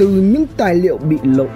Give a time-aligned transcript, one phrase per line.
[0.00, 1.46] từ những tài liệu bị lộ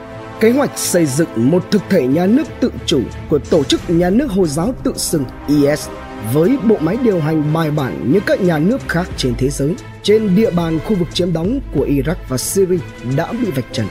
[0.40, 3.00] kế hoạch xây dựng một thực thể nhà nước tự chủ
[3.30, 5.88] của tổ chức nhà nước Hồi giáo tự xưng IS
[6.32, 9.74] với bộ máy điều hành bài bản như các nhà nước khác trên thế giới
[10.02, 12.78] trên địa bàn khu vực chiếm đóng của Iraq và Syria
[13.16, 13.86] đã bị vạch trần.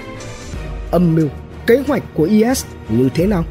[0.92, 1.28] Âm mưu,
[1.68, 3.46] kế hoạch của IS như thế nào?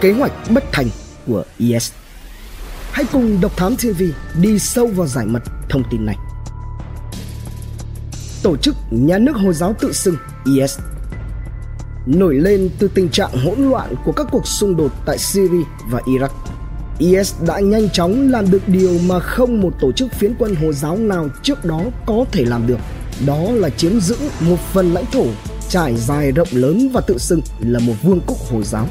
[0.00, 0.86] Kế hoạch bất thành
[1.26, 1.92] của IS
[2.92, 4.02] Hãy cùng Độc Thám TV
[4.42, 6.16] đi sâu vào giải mật thông tin này.
[8.42, 10.78] Tổ chức Nhà nước Hồi giáo tự xưng IS
[12.06, 16.00] nổi lên từ tình trạng hỗn loạn của các cuộc xung đột tại Syria và
[16.00, 16.28] Iraq.
[16.98, 20.72] IS đã nhanh chóng làm được điều mà không một tổ chức phiến quân Hồi
[20.72, 22.78] giáo nào trước đó có thể làm được.
[23.26, 25.24] Đó là chiếm giữ một phần lãnh thổ
[25.68, 28.86] trải dài rộng lớn và tự xưng là một vương quốc Hồi giáo.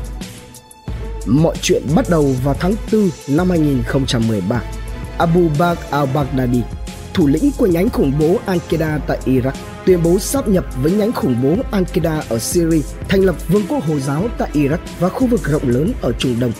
[1.25, 4.61] Mọi chuyện bắt đầu vào tháng 4 năm 2013.
[5.17, 6.61] Abu Bakr al-Baghdadi,
[7.13, 9.51] thủ lĩnh của nhánh khủng bố Al-Qaeda tại Iraq,
[9.85, 13.83] tuyên bố sáp nhập với nhánh khủng bố Al-Qaeda ở Syria, thành lập vương quốc
[13.83, 16.51] Hồi giáo tại Iraq và khu vực rộng lớn ở Trung Đông.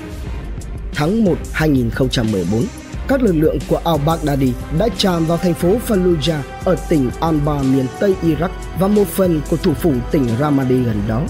[0.94, 2.66] Tháng 1 2014,
[3.08, 7.86] các lực lượng của al-Baghdadi đã tràn vào thành phố Fallujah ở tỉnh Anbar miền
[8.00, 11.24] Tây Iraq và một phần của thủ phủ tỉnh Ramadi gần đó.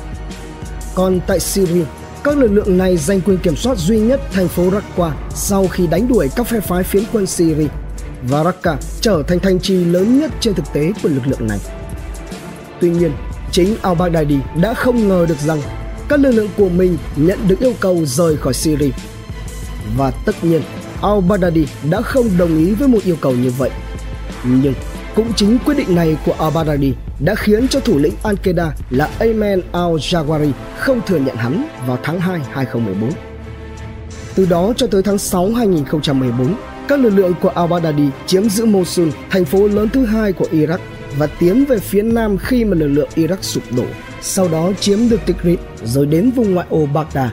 [0.95, 1.83] Còn tại Syria,
[2.23, 5.88] các lực lượng này giành quyền kiểm soát duy nhất thành phố Raqqa sau khi
[5.88, 7.67] đánh đuổi các phe phái phiến quân Syria
[8.23, 11.59] và Raqqa trở thành thành trì lớn nhất trên thực tế của lực lượng này.
[12.81, 13.11] Tuy nhiên,
[13.52, 15.61] chính al-Baghdadi đã không ngờ được rằng
[16.09, 18.92] các lực lượng của mình nhận được yêu cầu rời khỏi Syria.
[19.97, 20.61] Và tất nhiên,
[21.02, 23.69] al-Baghdadi đã không đồng ý với một yêu cầu như vậy.
[24.44, 24.73] Nhưng
[25.16, 29.61] cũng chính quyết định này của al-Baghdadi đã khiến cho thủ lĩnh Al-Qaeda là Ayman
[29.72, 33.11] Al Jawari không thừa nhận hắn vào tháng 2 2014.
[34.36, 36.55] Từ đó cho tới tháng 6 2014,
[36.92, 40.78] các lực lượng của al-Baghdadi chiếm giữ Mosul, thành phố lớn thứ hai của Iraq
[41.17, 43.83] và tiến về phía nam khi mà lực lượng Iraq sụp đổ.
[44.22, 47.31] Sau đó chiếm được Tikrit rồi đến vùng ngoại ô Baghdad.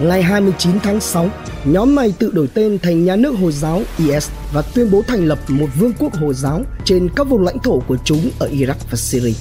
[0.00, 1.30] Ngày 29 tháng 6,
[1.64, 5.26] nhóm này tự đổi tên thành nhà nước Hồi giáo IS và tuyên bố thành
[5.26, 8.74] lập một vương quốc Hồi giáo trên các vùng lãnh thổ của chúng ở Iraq
[8.90, 9.34] và Syria.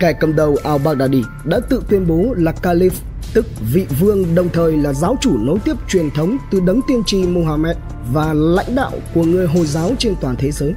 [0.00, 2.94] Kẻ cầm đầu al-Baghdadi đã tự tuyên bố là Caliph,
[3.34, 7.02] tức vị vương đồng thời là giáo chủ nối tiếp truyền thống từ đấng tiên
[7.06, 7.76] tri Muhammad
[8.12, 10.74] và lãnh đạo của người Hồi giáo trên toàn thế giới.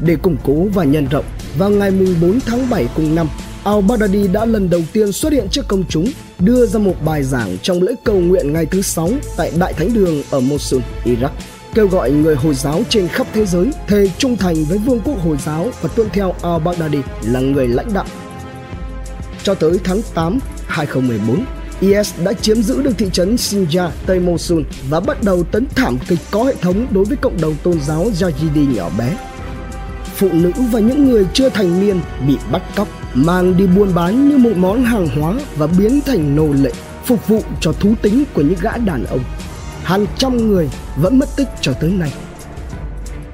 [0.00, 1.24] Để củng cố và nhân rộng,
[1.58, 3.28] vào ngày 4 tháng 7 cùng năm,
[3.64, 6.06] al-Baghdadi đã lần đầu tiên xuất hiện trước công chúng
[6.38, 9.94] đưa ra một bài giảng trong lễ cầu nguyện ngày thứ sáu tại Đại Thánh
[9.94, 11.30] Đường ở Mosul, Iraq
[11.74, 15.24] kêu gọi người Hồi giáo trên khắp thế giới thề trung thành với Vương quốc
[15.24, 18.06] Hồi giáo và tuân theo al-Baghdadi là người lãnh đạo.
[19.42, 20.38] Cho tới tháng 8,
[20.70, 21.44] 2014,
[21.80, 25.98] IS đã chiếm giữ được thị trấn Sinjar, Tây Mosul và bắt đầu tấn thảm
[26.08, 29.16] kịch có hệ thống đối với cộng đồng tôn giáo Yazidi nhỏ bé.
[30.14, 34.28] Phụ nữ và những người chưa thành niên bị bắt cóc, mang đi buôn bán
[34.28, 36.72] như một món hàng hóa và biến thành nô lệ,
[37.04, 39.20] phục vụ cho thú tính của những gã đàn ông
[39.90, 42.12] hàng trăm người vẫn mất tích cho tới nay.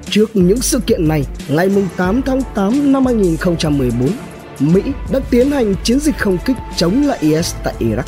[0.09, 4.09] Trước những sự kiện này, ngày 8 tháng 8 năm 2014,
[4.59, 4.81] Mỹ
[5.11, 8.03] đã tiến hành chiến dịch không kích chống lại IS tại Iraq.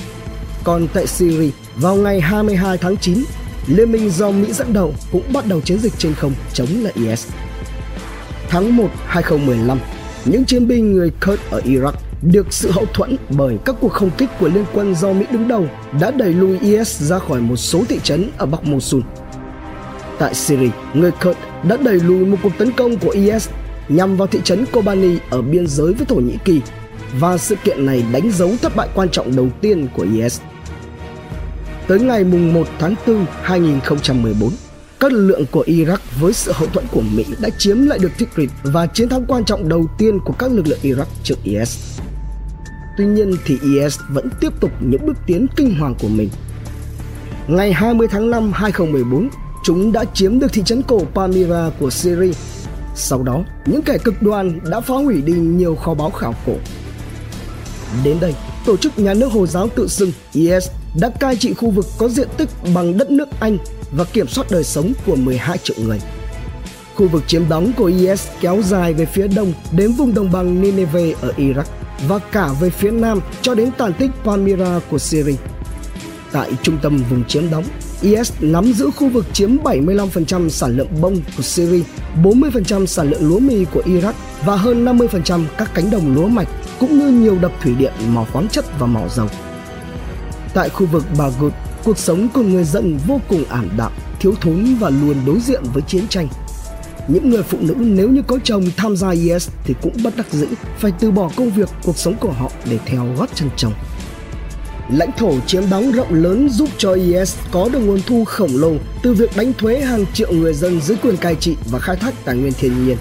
[0.63, 3.23] Còn tại Syria, vào ngày 22 tháng 9,
[3.67, 6.93] Liên minh do Mỹ dẫn đầu cũng bắt đầu chiến dịch trên không chống lại
[6.95, 7.27] IS.
[8.49, 9.79] Tháng 1 2015,
[10.25, 14.09] những chiến binh người Kurd ở Iraq được sự hậu thuẫn bởi các cuộc không
[14.17, 15.67] kích của liên quân do Mỹ đứng đầu
[15.99, 19.01] đã đẩy lùi IS ra khỏi một số thị trấn ở Bắc Mosul.
[20.19, 23.49] Tại Syria, người Kurd đã đẩy lùi một cuộc tấn công của IS
[23.89, 26.61] nhằm vào thị trấn Kobani ở biên giới với Thổ Nhĩ Kỳ
[27.19, 30.41] và sự kiện này đánh dấu thất bại quan trọng đầu tiên của IS.
[31.87, 34.51] Tới ngày 1 tháng 4 2014,
[34.99, 38.11] các lực lượng của Iraq với sự hậu thuẫn của Mỹ đã chiếm lại được
[38.17, 41.99] Tikrit và chiến thắng quan trọng đầu tiên của các lực lượng Iraq trước IS.
[42.97, 46.29] Tuy nhiên thì IS vẫn tiếp tục những bước tiến kinh hoàng của mình.
[47.47, 49.29] Ngày 20 tháng 5 2014,
[49.63, 52.33] chúng đã chiếm được thị trấn cổ Palmyra của Syria.
[52.99, 56.53] Sau đó, những kẻ cực đoan đã phá hủy đi nhiều kho báu khảo cổ.
[58.03, 58.35] Đến đây,
[58.65, 60.69] tổ chức nhà nước Hồi giáo tự xưng IS
[60.99, 63.57] đã cai trị khu vực có diện tích bằng đất nước Anh
[63.91, 65.99] và kiểm soát đời sống của 12 triệu người.
[66.95, 70.61] Khu vực chiếm đóng của IS kéo dài về phía đông đến vùng đồng bằng
[70.61, 71.63] Nineveh ở Iraq
[72.07, 75.35] và cả về phía nam cho đến tàn tích Palmyra của Syria.
[76.31, 77.63] Tại trung tâm vùng chiếm đóng,
[78.01, 81.83] IS nắm giữ khu vực chiếm 75% sản lượng bông của Syria,
[82.23, 84.13] 40% sản lượng lúa mì của Iraq
[84.45, 86.47] và hơn 50% các cánh đồng lúa mạch
[86.79, 89.27] cũng như nhiều đập thủy điện, mỏ khoáng chất và mỏ dầu.
[90.53, 91.53] Tại khu vực Baghut,
[91.83, 95.63] cuộc sống của người dân vô cùng ảm đạm, thiếu thốn và luôn đối diện
[95.73, 96.27] với chiến tranh.
[97.07, 100.25] những người phụ nữ nếu như có chồng tham gia IS thì cũng bất đắc
[100.31, 100.47] dĩ
[100.77, 103.73] phải từ bỏ công việc, cuộc sống của họ để theo gót chân chồng.
[104.93, 108.73] Lãnh thổ chiếm đóng rộng lớn giúp cho IS có được nguồn thu khổng lồ
[109.03, 112.13] từ việc đánh thuế hàng triệu người dân dưới quyền cai trị và khai thác
[112.25, 112.97] tài nguyên thiên nhiên.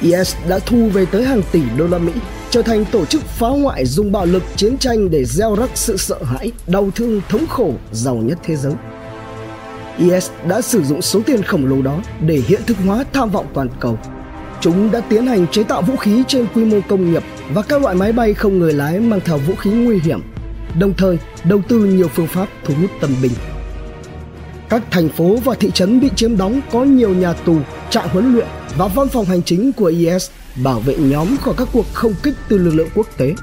[0.00, 2.12] IS đã thu về tới hàng tỷ đô la Mỹ,
[2.50, 5.96] trở thành tổ chức phá hoại dùng bạo lực chiến tranh để gieo rắc sự
[5.96, 8.72] sợ hãi, đau thương, thống khổ giàu nhất thế giới.
[9.98, 13.46] IS đã sử dụng số tiền khổng lồ đó để hiện thực hóa tham vọng
[13.54, 13.98] toàn cầu.
[14.60, 17.22] Chúng đã tiến hành chế tạo vũ khí trên quy mô công nghiệp
[17.52, 20.20] và các loại máy bay không người lái mang theo vũ khí nguy hiểm,
[20.78, 23.32] đồng thời đầu tư nhiều phương pháp thu hút tâm binh.
[24.68, 27.56] Các thành phố và thị trấn bị chiếm đóng có nhiều nhà tù,
[27.90, 28.46] trại huấn luyện
[28.78, 30.30] và văn phòng hành chính của IS
[30.64, 33.34] bảo vệ nhóm khỏi các cuộc không kích từ lực lượng quốc tế.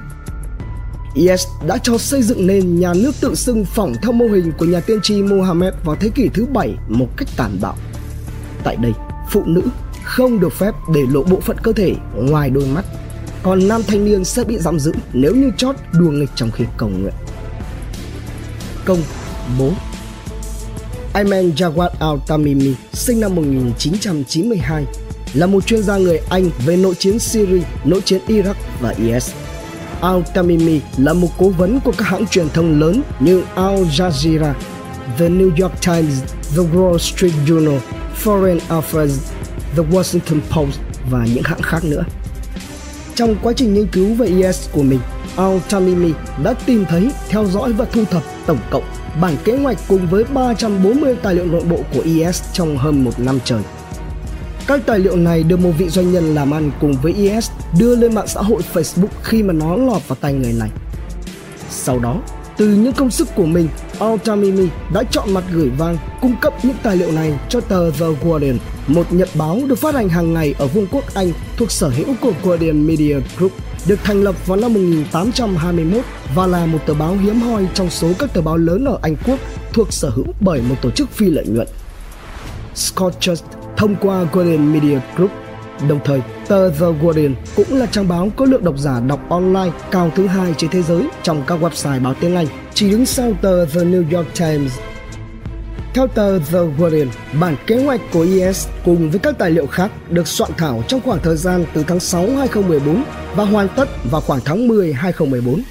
[1.15, 4.65] IS đã cho xây dựng nên nhà nước tự xưng phỏng theo mô hình của
[4.65, 7.75] nhà tiên tri Mohammed vào thế kỷ thứ bảy một cách tàn bạo.
[8.63, 8.91] Tại đây,
[9.29, 9.61] phụ nữ
[10.03, 12.85] không được phép để lộ bộ phận cơ thể ngoài đôi mắt,
[13.43, 16.65] còn nam thanh niên sẽ bị giam giữ nếu như chót đùa nghịch trong khi
[16.77, 17.13] cầu nguyện.
[18.85, 18.99] Công
[19.59, 19.71] bố
[21.13, 24.85] Ayman Jawad al-Tamimi sinh năm 1992
[25.33, 29.31] là một chuyên gia người Anh về nội chiến Syria, nội chiến Iraq và IS.
[30.01, 34.53] Al-Tamimi là một cố vấn của các hãng truyền thông lớn như Al Jazeera,
[35.19, 36.23] The New York Times,
[36.55, 37.79] The Wall Street Journal,
[38.23, 39.17] Foreign Affairs,
[39.75, 42.03] The Washington Post và những hãng khác nữa.
[43.15, 44.99] Trong quá trình nghiên cứu về IS của mình,
[45.37, 46.11] Al-Tamimi
[46.43, 48.83] đã tìm thấy, theo dõi và thu thập tổng cộng
[49.21, 53.19] bản kế hoạch cùng với 340 tài liệu nội bộ của IS trong hơn một
[53.19, 53.61] năm trời.
[54.67, 57.95] Các tài liệu này được một vị doanh nhân làm ăn cùng với IS đưa
[57.95, 60.69] lên mạng xã hội Facebook khi mà nó lọt vào tay người này.
[61.69, 62.21] Sau đó,
[62.57, 63.67] từ những công sức của mình,
[63.99, 68.05] Al-Tamimi đã chọn mặt gửi vang cung cấp những tài liệu này cho tờ The
[68.23, 68.57] Guardian,
[68.87, 72.15] một nhật báo được phát hành hàng ngày ở Vương quốc Anh thuộc sở hữu
[72.21, 73.51] của Guardian Media Group,
[73.87, 76.03] được thành lập vào năm 1821
[76.35, 79.15] và là một tờ báo hiếm hoi trong số các tờ báo lớn ở Anh
[79.25, 79.39] Quốc
[79.73, 81.67] thuộc sở hữu bởi một tổ chức phi lợi nhuận.
[82.75, 83.43] Scott Just
[83.77, 85.31] thông qua Guardian Media Group.
[85.89, 89.71] Đồng thời, tờ The Guardian cũng là trang báo có lượng độc giả đọc online
[89.91, 93.33] cao thứ hai trên thế giới trong các website báo tiếng Anh, chỉ đứng sau
[93.41, 94.71] tờ The New York Times.
[95.93, 97.07] Theo tờ The Guardian,
[97.39, 101.01] bản kế hoạch của IS cùng với các tài liệu khác được soạn thảo trong
[101.01, 103.03] khoảng thời gian từ tháng 6 2014
[103.35, 105.61] và hoàn tất vào khoảng tháng 10 2014.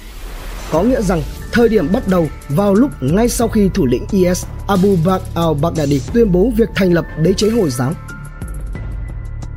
[0.71, 1.21] Có nghĩa rằng
[1.53, 5.99] Thời điểm bắt đầu vào lúc ngay sau khi thủ lĩnh IS Abu Bakr al-Baghdadi
[6.13, 7.93] tuyên bố việc thành lập đế chế Hồi giáo.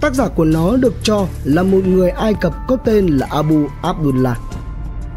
[0.01, 3.67] Tác giả của nó được cho là một người Ai Cập có tên là Abu
[3.83, 4.39] Abdullah.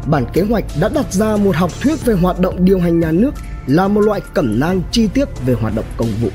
[0.06, 3.12] Bản kế hoạch đã đặt ra một học thuyết về hoạt động điều hành nhà
[3.12, 3.34] nước
[3.66, 6.28] là một loại cẩm nang chi tiết về hoạt động công vụ.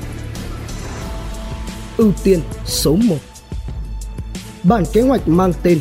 [1.96, 3.16] Ưu tiên số 1
[4.62, 5.80] Bản kế hoạch mang tên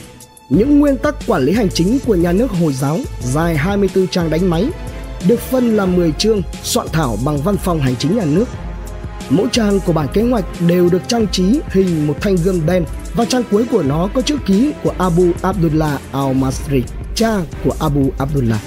[0.50, 4.30] những nguyên tắc quản lý hành chính của nhà nước Hồi giáo dài 24 trang
[4.30, 4.70] đánh máy,
[5.28, 8.46] được phân làm 10 chương soạn thảo bằng văn phòng hành chính nhà nước.
[9.30, 12.86] Mỗi trang của bản kế hoạch đều được trang trí hình một thanh gươm đen
[13.16, 16.82] và trang cuối của nó có chữ ký của Abu Abdullah al-Masri,
[17.16, 18.62] cha của Abu Abdullah.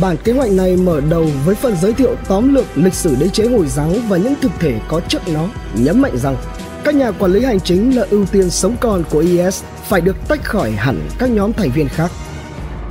[0.00, 3.28] Bản kế hoạch này mở đầu với phần giới thiệu tóm lược lịch sử đế
[3.28, 6.36] chế Hồi giáo và những thực thể có trước nó, nhấn mạnh rằng
[6.84, 10.16] các nhà quản lý hành chính là ưu tiên sống còn của IS phải được
[10.28, 12.10] tách khỏi hẳn các nhóm thành viên khác.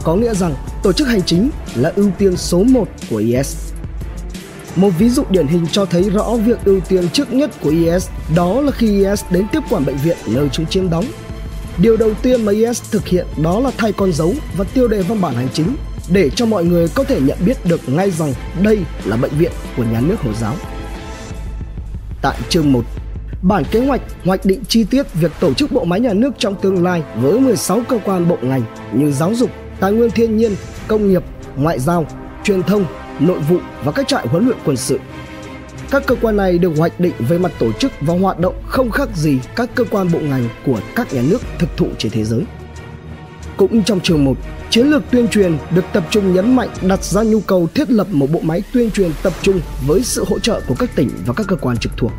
[0.04, 3.58] Có nghĩa rằng tổ chức hành chính là ưu tiên số 1 của IS.
[4.76, 8.08] Một ví dụ điển hình cho thấy rõ việc ưu tiên trước nhất của IS
[8.36, 11.06] đó là khi IS đến tiếp quản bệnh viện nơi chúng chiếm đóng.
[11.78, 15.02] Điều đầu tiên mà IS thực hiện đó là thay con dấu và tiêu đề
[15.02, 15.76] văn bản hành chính
[16.14, 19.52] để cho mọi người có thể nhận biết được ngay rằng đây là bệnh viện
[19.78, 20.56] của nhà nước Hồi giáo.
[22.22, 22.86] Tại chương 1,
[23.42, 26.56] Bản kế hoạch hoạch định chi tiết việc tổ chức bộ máy nhà nước trong
[26.62, 28.62] tương lai với 16 cơ quan bộ ngành
[28.94, 29.50] như giáo dục,
[29.80, 30.56] tài nguyên thiên nhiên,
[30.88, 31.24] công nghiệp,
[31.56, 32.06] ngoại giao,
[32.44, 32.86] truyền thông,
[33.20, 35.00] nội vụ và các trại huấn luyện quân sự.
[35.92, 38.92] Các cơ quan này được hoạch định về mặt tổ chức và hoạt động không
[38.92, 42.24] khác gì các cơ quan bộ ngành của các nhà nước thực thụ trên thế
[42.24, 42.44] giới.
[43.58, 44.38] Cũng trong chương 1,
[44.70, 48.08] chiến lược tuyên truyền được tập trung nhấn mạnh đặt ra nhu cầu thiết lập
[48.12, 51.34] một bộ máy tuyên truyền tập trung với sự hỗ trợ của các tỉnh và
[51.34, 52.12] các cơ quan trực thuộc.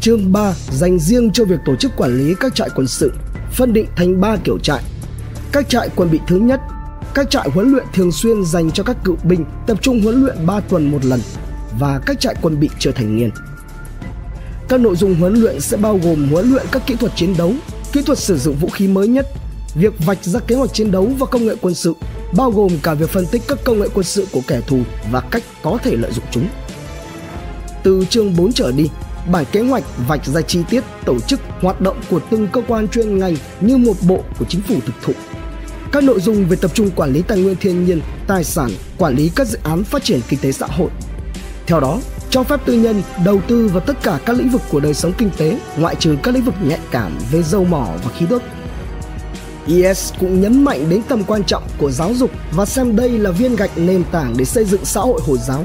[0.00, 3.12] Chương 3 dành riêng cho việc tổ chức quản lý các trại quân sự,
[3.52, 4.82] phân định thành 3 kiểu trại.
[5.52, 6.60] Các trại quân bị thứ nhất,
[7.14, 10.46] các trại huấn luyện thường xuyên dành cho các cựu binh tập trung huấn luyện
[10.46, 11.20] 3 tuần một lần
[11.78, 13.30] và các trại quân bị chưa thành niên.
[14.68, 17.52] Các nội dung huấn luyện sẽ bao gồm huấn luyện các kỹ thuật chiến đấu,
[17.92, 19.26] kỹ thuật sử dụng vũ khí mới nhất,
[19.74, 21.94] việc vạch ra kế hoạch chiến đấu và công nghệ quân sự,
[22.36, 24.78] bao gồm cả việc phân tích các công nghệ quân sự của kẻ thù
[25.10, 26.48] và cách có thể lợi dụng chúng.
[27.82, 28.88] Từ chương 4 trở đi,
[29.32, 32.88] bản kế hoạch vạch ra chi tiết tổ chức hoạt động của từng cơ quan
[32.88, 35.12] chuyên ngành như một bộ của chính phủ thực thụ.
[35.92, 39.14] Các nội dung về tập trung quản lý tài nguyên thiên nhiên, tài sản, quản
[39.14, 40.90] lý các dự án phát triển kinh tế xã hội.
[41.66, 42.00] Theo đó,
[42.30, 45.12] cho phép tư nhân đầu tư vào tất cả các lĩnh vực của đời sống
[45.18, 48.42] kinh tế, ngoại trừ các lĩnh vực nhạy cảm về dầu mỏ và khí đốt.
[49.66, 53.30] IS cũng nhấn mạnh đến tầm quan trọng của giáo dục và xem đây là
[53.30, 55.64] viên gạch nền tảng để xây dựng xã hội Hồi giáo.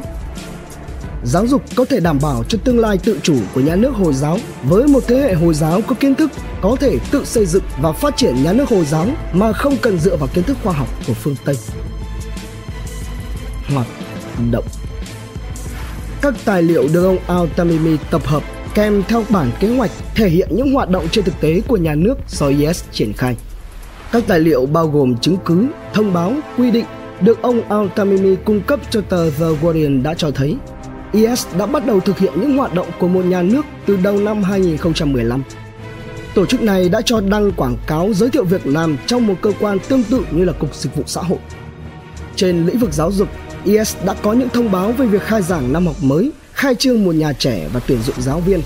[1.23, 4.13] Giáo dục có thể đảm bảo cho tương lai tự chủ của nhà nước Hồi
[4.13, 7.63] giáo với một thế hệ Hồi giáo có kiến thức, có thể tự xây dựng
[7.81, 10.73] và phát triển nhà nước Hồi giáo mà không cần dựa vào kiến thức khoa
[10.73, 11.55] học của phương Tây.
[13.73, 13.87] Hoạt
[14.51, 14.65] động
[16.21, 18.43] các tài liệu được ông Al-Tamimi tập hợp
[18.75, 21.95] kèm theo bản kế hoạch thể hiện những hoạt động trên thực tế của nhà
[21.95, 23.35] nước do IS triển khai.
[24.11, 26.85] Các tài liệu bao gồm chứng cứ, thông báo, quy định
[27.21, 30.57] được ông Al-Tamimi cung cấp cho tờ The Guardian đã cho thấy
[31.11, 34.17] IS đã bắt đầu thực hiện những hoạt động của một nhà nước từ đầu
[34.17, 35.43] năm 2015.
[36.35, 39.51] Tổ chức này đã cho đăng quảng cáo giới thiệu việc làm trong một cơ
[39.59, 41.39] quan tương tự như là Cục Dịch vụ Xã hội.
[42.35, 43.27] Trên lĩnh vực giáo dục,
[43.63, 47.03] IS đã có những thông báo về việc khai giảng năm học mới, khai trương
[47.03, 48.61] một nhà trẻ và tuyển dụng giáo viên.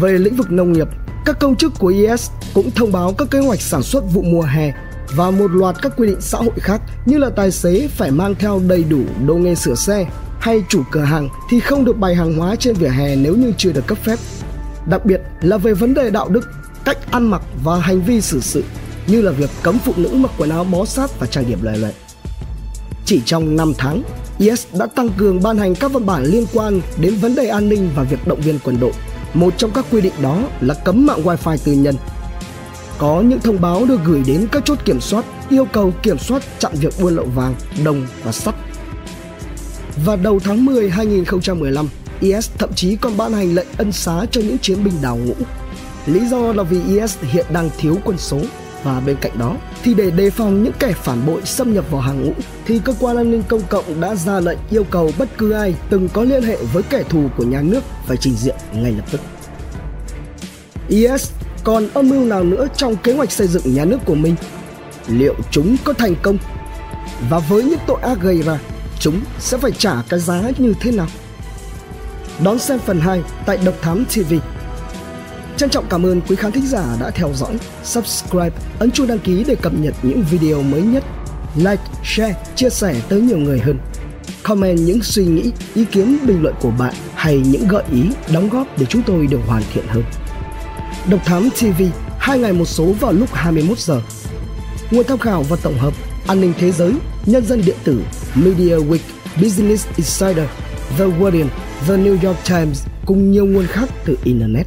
[0.00, 0.88] Về lĩnh vực nông nghiệp,
[1.24, 4.42] các công chức của IS cũng thông báo các kế hoạch sản xuất vụ mùa
[4.42, 4.72] hè
[5.16, 8.34] và một loạt các quy định xã hội khác như là tài xế phải mang
[8.34, 10.06] theo đầy đủ đồ nghề sửa xe
[10.40, 13.52] hay chủ cửa hàng thì không được bày hàng hóa trên vỉa hè nếu như
[13.56, 14.18] chưa được cấp phép.
[14.86, 16.50] Đặc biệt là về vấn đề đạo đức,
[16.84, 18.64] cách ăn mặc và hành vi xử sự
[19.06, 21.76] như là việc cấm phụ nữ mặc quần áo bó sát và trang điểm loè
[21.76, 21.94] loẹt.
[23.04, 24.02] Chỉ trong 5 tháng,
[24.38, 27.68] IS đã tăng cường ban hành các văn bản liên quan đến vấn đề an
[27.68, 28.92] ninh và việc động viên quân đội.
[29.34, 31.94] Một trong các quy định đó là cấm mạng wifi tư nhân.
[32.98, 36.42] Có những thông báo được gửi đến các chốt kiểm soát yêu cầu kiểm soát
[36.58, 38.54] chặn việc buôn lậu vàng, đồng và sắt.
[40.04, 41.88] Và đầu tháng 10 2015,
[42.20, 45.34] IS thậm chí còn ban hành lệnh ân xá cho những chiến binh đào ngũ.
[46.06, 48.40] Lý do là vì IS hiện đang thiếu quân số
[48.84, 52.00] và bên cạnh đó thì để đề phòng những kẻ phản bội xâm nhập vào
[52.00, 52.32] hàng ngũ
[52.66, 55.74] thì cơ quan an ninh công cộng đã ra lệnh yêu cầu bất cứ ai
[55.90, 59.04] từng có liên hệ với kẻ thù của nhà nước phải trình diện ngay lập
[59.10, 59.20] tức.
[60.88, 61.30] IS
[61.64, 64.34] còn âm mưu nào nữa trong kế hoạch xây dựng nhà nước của mình?
[65.08, 66.38] Liệu chúng có thành công?
[67.30, 68.58] Và với những tội ác gây ra,
[68.98, 71.06] chúng sẽ phải trả cái giá như thế nào?
[72.44, 74.34] Đón xem phần 2 tại Độc Thám TV.
[75.56, 79.18] Trân trọng cảm ơn quý khán thính giả đã theo dõi, subscribe, ấn chuông đăng
[79.18, 81.04] ký để cập nhật những video mới nhất.
[81.56, 83.78] Like, share, chia sẻ tới nhiều người hơn.
[84.42, 88.48] Comment những suy nghĩ, ý kiến, bình luận của bạn hay những gợi ý, đóng
[88.48, 90.04] góp để chúng tôi được hoàn thiện hơn.
[91.10, 91.82] Độc Thám TV,
[92.18, 94.00] hai ngày một số vào lúc 21 giờ.
[94.90, 95.94] Nguồn tham khảo và tổng hợp
[96.26, 96.92] An ninh thế giới,
[97.26, 98.02] Nhân dân điện tử,
[98.34, 98.98] Media Week,
[99.42, 100.48] Business Insider,
[100.98, 101.48] The Guardian,
[101.88, 104.66] The New York Times cùng nhiều nguồn khác từ Internet.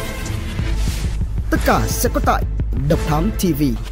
[1.65, 2.43] cả sẽ có tại
[2.89, 3.90] Độc Thám TV.